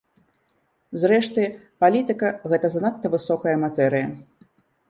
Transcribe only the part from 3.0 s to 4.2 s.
высокая матэрыя.